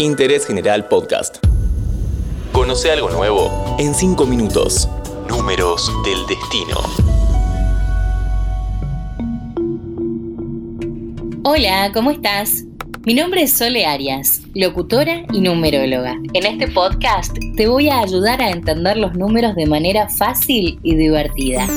Interés 0.00 0.46
General 0.46 0.88
Podcast. 0.88 1.44
Conoce 2.52 2.90
algo 2.90 3.10
nuevo 3.10 3.76
en 3.78 3.94
5 3.94 4.24
minutos. 4.24 4.88
Números 5.28 5.92
del 6.02 6.26
destino. 6.26 6.80
Hola, 11.44 11.90
¿cómo 11.92 12.12
estás? 12.12 12.64
Mi 13.04 13.12
nombre 13.12 13.42
es 13.42 13.52
Sole 13.52 13.84
Arias, 13.84 14.40
locutora 14.54 15.22
y 15.34 15.40
numeróloga. 15.40 16.16
En 16.32 16.46
este 16.46 16.68
podcast 16.68 17.36
te 17.58 17.68
voy 17.68 17.90
a 17.90 18.00
ayudar 18.00 18.40
a 18.40 18.52
entender 18.52 18.96
los 18.96 19.12
números 19.14 19.54
de 19.54 19.66
manera 19.66 20.08
fácil 20.08 20.80
y 20.82 20.94
divertida. 20.94 21.68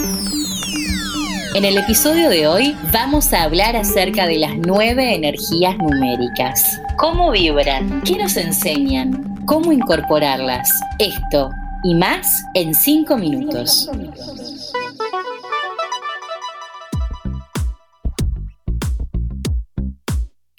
En 1.55 1.65
el 1.65 1.77
episodio 1.77 2.29
de 2.29 2.47
hoy 2.47 2.75
vamos 2.91 3.31
a 3.31 3.43
hablar 3.43 3.75
acerca 3.75 4.25
de 4.25 4.39
las 4.39 4.57
nueve 4.57 5.13
energías 5.13 5.77
numéricas. 5.77 6.81
¿Cómo 6.97 7.29
vibran? 7.29 8.01
¿Qué 8.01 8.17
nos 8.17 8.37
enseñan? 8.37 9.35
¿Cómo 9.45 9.71
incorporarlas? 9.71 10.81
Esto 10.97 11.51
y 11.83 11.93
más 11.93 12.43
en 12.55 12.73
cinco 12.73 13.17
minutos. 13.17 13.87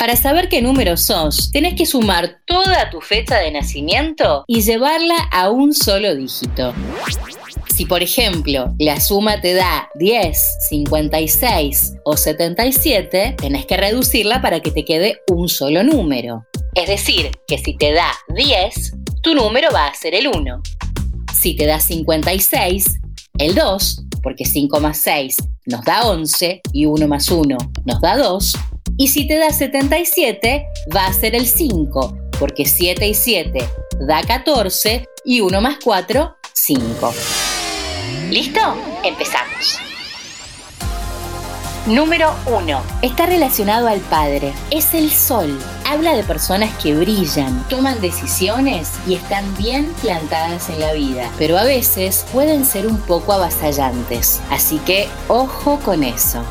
Para 0.05 0.17
saber 0.17 0.51
qué 0.51 0.61
número 0.61 0.99
sos, 0.99 1.51
tenés 1.51 1.73
que 1.73 1.87
sumar 1.87 2.39
toda 2.45 2.91
tu 2.91 3.01
fecha 3.01 3.39
de 3.39 3.51
nacimiento 3.51 4.45
y 4.47 4.61
llevarla 4.61 5.17
a 5.33 5.49
un 5.49 5.73
solo 5.73 6.15
dígito. 6.15 6.75
Si 7.75 7.87
por 7.87 8.03
ejemplo 8.03 8.75
la 8.79 9.01
suma 9.01 9.41
te 9.41 9.55
da 9.55 9.89
10, 9.95 10.57
56 10.69 11.95
o 12.05 12.19
77, 12.19 13.37
tenés 13.39 13.65
que 13.65 13.79
reducirla 13.79 14.43
para 14.43 14.61
que 14.61 14.71
te 14.71 14.85
quede 14.85 15.21
un 15.31 15.49
solo 15.49 15.83
número. 15.83 16.45
Es 16.75 16.87
decir, 16.87 17.31
que 17.47 17.57
si 17.57 17.75
te 17.75 17.95
da 17.95 18.13
10, 18.37 18.93
tu 19.23 19.35
número 19.35 19.71
va 19.73 19.87
a 19.87 19.95
ser 19.95 20.15
el 20.15 20.29
1. 20.29 20.63
Si 21.33 21.57
te 21.57 21.65
da 21.65 21.81
56, 21.81 23.01
el 23.39 23.55
2, 23.55 24.05
porque 24.23 24.45
5 24.45 24.81
más 24.81 24.99
6 24.99 25.39
nos 25.65 25.83
da 25.83 26.05
11 26.05 26.61
y 26.75 26.85
1 26.85 27.09
más 27.09 27.31
1 27.31 27.57
nos 27.87 28.01
da 28.03 28.19
2. 28.19 28.55
Y 28.97 29.09
si 29.09 29.27
te 29.27 29.39
da 29.39 29.51
77, 29.51 30.67
va 30.95 31.07
a 31.07 31.13
ser 31.13 31.35
el 31.35 31.47
5, 31.47 32.17
porque 32.39 32.65
7 32.65 33.09
y 33.09 33.15
7 33.15 33.69
da 34.07 34.23
14 34.23 35.09
y 35.25 35.41
1 35.41 35.61
más 35.61 35.79
4, 35.83 36.37
5. 36.53 37.15
¿Listo? 38.31 38.61
Empezamos. 39.03 39.81
Número 41.87 42.33
1. 42.47 42.83
Está 43.03 43.27
relacionado 43.27 43.89
al 43.89 44.01
Padre. 44.01 44.55
Es 44.71 44.95
el 44.95 45.11
Sol. 45.11 45.59
Habla 45.85 46.15
de 46.15 46.23
personas 46.23 46.73
que 46.83 46.95
brillan, 46.95 47.69
toman 47.69 48.01
decisiones 48.01 48.93
y 49.09 49.15
están 49.15 49.57
bien 49.57 49.93
plantadas 50.01 50.71
en 50.71 50.81
la 50.81 50.93
vida, 50.93 51.31
pero 51.37 51.59
a 51.59 51.65
veces 51.65 52.25
pueden 52.33 52.65
ser 52.65 52.87
un 52.87 52.99
poco 52.99 53.33
avasallantes. 53.33 54.41
Así 54.51 54.79
que 54.79 55.09
ojo 55.29 55.79
con 55.81 56.05
eso. 56.05 56.43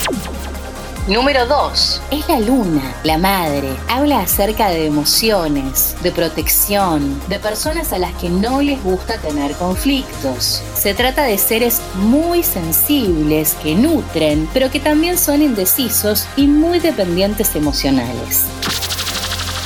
Número 1.08 1.46
2. 1.46 2.02
Es 2.12 2.30
la 2.30 2.40
luna, 2.40 2.96
la 3.04 3.18
madre. 3.18 3.68
Habla 3.90 4.22
acerca 4.22 4.70
de 4.70 4.86
emociones, 4.86 5.98
de 6.02 6.14
protección, 6.14 7.20
de 7.28 7.40
personas 7.40 7.92
a 7.92 7.98
las 7.98 8.14
que 8.14 8.30
no 8.30 8.62
les 8.62 8.82
gusta 8.82 9.18
tener 9.18 9.52
conflictos. 9.56 10.62
Se 10.74 10.94
trata 10.94 11.24
de 11.24 11.38
seres 11.38 11.82
muy 11.96 12.42
sensibles, 12.42 13.54
que 13.62 13.76
nutren, 13.76 14.50
pero 14.54 14.72
que 14.72 14.80
también 14.80 15.18
son 15.18 15.42
indecisos 15.42 16.26
y 16.38 16.48
muy 16.48 16.80
dependientes 16.80 17.54
emocionales. 17.58 18.46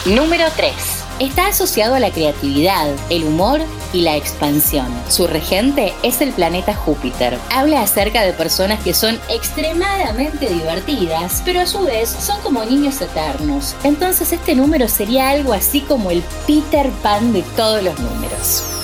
Número 0.08 0.46
3. 0.56 0.74
Está 1.20 1.48
asociado 1.48 1.96
a 1.96 2.00
la 2.00 2.12
creatividad, 2.12 2.94
el 3.10 3.24
humor 3.24 3.62
y 3.92 4.02
la 4.02 4.16
expansión. 4.16 4.86
Su 5.10 5.26
regente 5.26 5.92
es 6.04 6.22
el 6.22 6.32
planeta 6.32 6.76
Júpiter. 6.76 7.40
Habla 7.50 7.82
acerca 7.82 8.22
de 8.22 8.34
personas 8.34 8.84
que 8.84 8.94
son 8.94 9.18
extremadamente 9.28 10.48
divertidas, 10.48 11.42
pero 11.44 11.62
a 11.62 11.66
su 11.66 11.82
vez 11.86 12.08
son 12.08 12.40
como 12.42 12.64
niños 12.64 13.02
eternos. 13.02 13.76
Entonces 13.84 14.32
este 14.32 14.54
número 14.54 14.88
sería 14.88 15.30
algo 15.30 15.54
así 15.54 15.82
como 15.82 16.12
el 16.12 16.22
Peter 16.46 16.92
Pan 17.02 17.34
de 17.34 17.42
todos 17.56 17.82
los 17.82 18.00
números. 18.00 18.77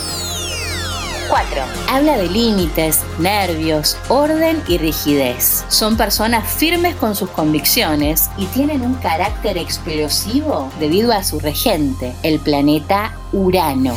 4. 1.33 1.63
Habla 1.89 2.17
de 2.17 2.29
límites, 2.29 3.01
nervios, 3.17 3.97
orden 4.07 4.61
y 4.67 4.77
rigidez. 4.77 5.65
Son 5.67 5.97
personas 5.97 6.47
firmes 6.47 6.93
con 6.93 7.15
sus 7.15 7.27
convicciones 7.31 8.29
y 8.37 8.45
tienen 8.45 8.83
un 8.83 8.93
carácter 8.93 9.57
explosivo 9.57 10.71
debido 10.79 11.11
a 11.11 11.23
su 11.23 11.39
regente, 11.39 12.13
el 12.21 12.39
planeta 12.39 13.17
Urano. 13.31 13.95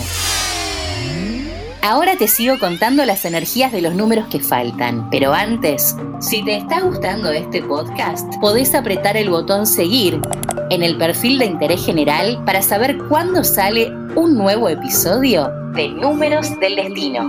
Ahora 1.83 2.17
te 2.17 2.27
sigo 2.27 2.59
contando 2.59 3.05
las 3.05 3.27
energías 3.27 3.71
de 3.71 3.83
los 3.83 3.95
números 3.95 4.29
que 4.29 4.41
faltan, 4.41 5.11
pero 5.11 5.35
antes, 5.35 5.95
si 6.21 6.43
te 6.43 6.57
está 6.57 6.81
gustando 6.81 7.31
este 7.33 7.61
podcast, 7.61 8.35
podés 8.41 8.75
apretar 8.75 9.19
el 9.19 9.29
botón 9.29 9.67
seguir 9.67 10.23
en 10.71 10.83
el 10.83 10.97
perfil 10.97 11.39
de 11.39 11.45
interés 11.45 11.85
general 11.85 12.43
para 12.47 12.63
saber 12.63 12.97
cuándo 13.11 13.45
sale 13.45 13.93
un 14.16 14.34
nuevo 14.34 14.71
episodio 14.71 15.53
de 15.75 15.88
Números 15.88 16.59
del 16.59 16.77
Destino. 16.77 17.28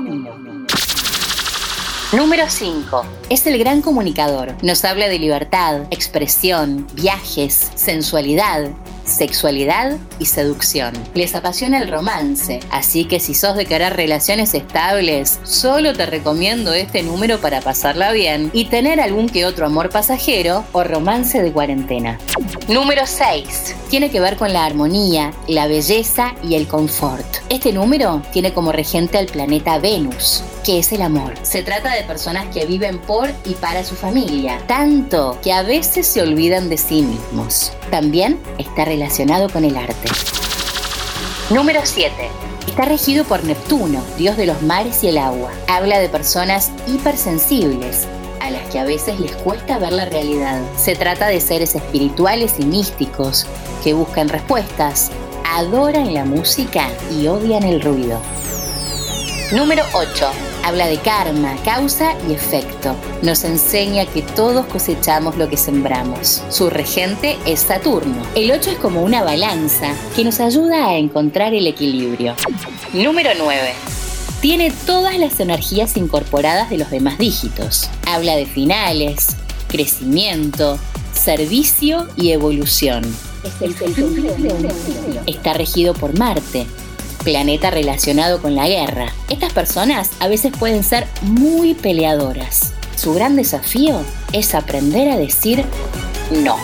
Número 2.14 2.46
5. 2.48 3.06
Es 3.30 3.46
el 3.46 3.60
gran 3.60 3.82
comunicador. 3.82 4.56
Nos 4.64 4.86
habla 4.86 5.10
de 5.10 5.20
libertad, 5.20 5.82
expresión, 5.92 6.88
viajes, 6.94 7.72
sensualidad, 7.76 8.70
sexualidad 9.08 9.98
y 10.20 10.26
seducción. 10.26 10.94
Les 11.14 11.34
apasiona 11.36 11.80
el 11.80 11.90
romance, 11.90 12.60
así 12.70 13.06
que 13.06 13.20
si 13.20 13.34
sos 13.34 13.56
de 13.56 13.66
querer 13.66 13.96
relaciones 13.96 14.54
estables, 14.54 15.40
solo 15.44 15.94
te 15.94 16.06
recomiendo 16.06 16.74
este 16.74 17.04
número 17.04 17.40
para 17.40 17.62
pasarla 17.62 18.12
bien 18.12 18.52
y 18.54 18.66
tener 18.66 19.00
algún 19.00 19.30
que 19.30 19.46
otro 19.46 19.66
amor 19.66 19.90
pasajero 19.90 20.66
o 20.74 20.84
romance 20.84 21.42
de 21.42 21.52
cuarentena. 21.52 22.20
Número 22.68 23.04
6. 23.06 23.76
Tiene 23.90 24.10
que 24.10 24.20
ver 24.20 24.36
con 24.36 24.52
la 24.52 24.66
armonía, 24.66 25.32
la 25.48 25.68
belleza 25.68 26.36
y 26.44 26.56
el 26.56 26.68
confort. 26.68 27.26
Este 27.50 27.72
número 27.72 28.22
tiene 28.34 28.54
como 28.54 28.72
regente 28.72 29.18
al 29.18 29.28
planeta 29.28 29.80
Venus, 29.80 30.44
que 30.66 30.80
es 30.80 30.92
el 30.92 31.02
amor. 31.02 31.34
Se 31.44 31.64
trata 31.64 31.94
de 31.94 32.04
personas 32.04 32.54
que 32.54 32.66
viven 32.66 33.00
por 33.00 33.30
y 33.46 33.54
para 33.54 33.84
su 33.84 33.96
familia, 33.96 34.60
tanto 34.68 35.38
que 35.42 35.54
a 35.54 35.64
veces 35.64 36.06
se 36.08 36.22
olvidan 36.22 36.70
de 36.70 36.78
sí 36.78 37.02
mismos. 37.02 37.72
También 37.90 38.38
está 38.58 38.84
relacionado 38.84 38.97
con 39.54 39.64
el 39.64 39.78
arte. 39.78 40.10
Número 41.52 41.82
7. 41.84 42.12
Está 42.68 42.86
regido 42.86 43.26
por 43.26 43.44
Neptuno, 43.44 44.04
dios 44.18 44.38
de 44.38 44.48
los 44.48 44.62
mares 44.64 45.04
y 45.04 45.10
el 45.10 45.20
agua. 45.20 45.52
Habla 45.68 46.00
de 46.00 46.10
personas 46.10 46.72
hipersensibles, 46.88 48.08
a 48.42 48.50
las 48.50 48.68
que 48.70 48.80
a 48.80 48.86
veces 48.86 49.20
les 49.20 49.36
cuesta 49.36 49.78
ver 49.78 49.94
la 49.94 50.06
realidad. 50.06 50.62
Se 50.76 50.96
trata 50.96 51.28
de 51.28 51.40
seres 51.42 51.76
espirituales 51.76 52.56
y 52.58 52.66
místicos 52.66 53.46
que 53.84 53.94
buscan 53.94 54.30
respuestas, 54.30 55.12
adoran 55.46 56.14
la 56.14 56.26
música 56.26 56.90
y 57.12 57.28
odian 57.28 57.64
el 57.64 57.82
ruido. 57.82 58.20
Número 59.52 59.84
8. 59.94 60.47
Habla 60.64 60.88
de 60.88 60.98
karma, 60.98 61.56
causa 61.64 62.14
y 62.28 62.34
efecto. 62.34 62.96
Nos 63.22 63.44
enseña 63.44 64.06
que 64.06 64.22
todos 64.22 64.66
cosechamos 64.66 65.38
lo 65.38 65.50
que 65.50 65.58
sembramos. 65.58 66.44
Su 66.50 66.70
regente 66.70 67.38
es 67.46 67.62
Saturno. 67.62 68.22
El 68.36 68.52
8 68.52 68.72
es 68.72 68.78
como 68.78 69.02
una 69.02 69.24
balanza 69.24 69.94
que 70.16 70.24
nos 70.24 70.40
ayuda 70.40 70.88
a 70.88 70.98
encontrar 70.98 71.54
el 71.54 71.68
equilibrio. 71.68 72.36
Número 72.94 73.30
9. 73.38 73.74
Tiene 74.42 74.72
todas 74.86 75.18
las 75.18 75.40
energías 75.40 75.98
incorporadas 75.98 76.70
de 76.70 76.78
los 76.78 76.92
demás 76.92 77.18
dígitos. 77.18 77.90
Habla 78.06 78.36
de 78.36 78.46
finales, 78.46 79.36
crecimiento, 79.68 80.78
servicio 81.14 82.08
y 82.16 82.32
evolución. 82.32 83.04
Está 85.26 85.54
regido 85.54 85.94
por 85.94 86.18
Marte, 86.18 86.68
planeta 87.24 87.72
relacionado 87.72 88.42
con 88.42 88.56
la 88.56 88.68
guerra. 88.68 89.12
Estas 89.30 89.52
personas 89.52 90.12
a 90.22 90.30
veces 90.30 90.54
pueden 90.58 90.84
ser 90.84 91.06
muy 91.22 91.74
peleadoras. 91.74 92.74
Su 92.96 93.14
gran 93.14 93.36
desafío 93.36 94.02
es 94.32 94.56
aprender 94.56 95.10
a 95.10 95.18
decir 95.18 95.66
no. 96.44 96.56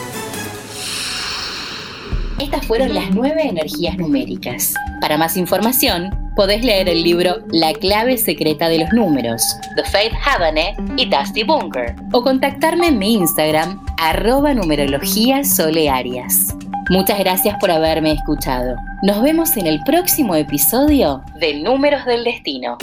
Estas 2.39 2.65
fueron 2.65 2.93
las 2.93 3.11
nueve 3.11 3.43
energías 3.43 3.97
numéricas. 3.97 4.73
Para 5.01 5.17
más 5.17 5.35
información, 5.35 6.17
podés 6.37 6.63
leer 6.63 6.87
el 6.87 7.03
libro 7.03 7.39
La 7.51 7.73
clave 7.73 8.17
secreta 8.17 8.69
de 8.69 8.79
los 8.79 8.93
números, 8.93 9.43
The 9.75 9.83
Faith 9.83 10.13
Havane 10.25 10.75
y 10.95 11.05
Dusty 11.05 11.43
Bunker, 11.43 11.95
o 12.13 12.23
contactarme 12.23 12.87
en 12.87 12.97
mi 12.97 13.13
Instagram, 13.15 13.85
arroba 13.97 14.53
numerología 14.53 15.43
solearias. 15.43 16.55
Muchas 16.89 17.19
gracias 17.19 17.57
por 17.59 17.71
haberme 17.71 18.11
escuchado. 18.11 18.75
Nos 19.01 19.21
vemos 19.21 19.55
en 19.57 19.67
el 19.67 19.79
próximo 19.81 20.35
episodio 20.35 21.23
de 21.35 21.61
Números 21.61 22.05
del 22.05 22.23
Destino. 22.23 22.77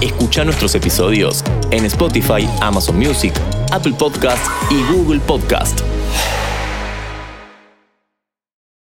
Escucha 0.00 0.44
nuestros 0.44 0.74
episodios 0.74 1.44
en 1.70 1.84
Spotify, 1.84 2.48
Amazon 2.60 2.98
Music, 2.98 3.32
Apple 3.72 3.94
Podcast 3.96 4.44
y 4.70 4.82
Google 4.92 5.20
Podcast. 5.20 5.93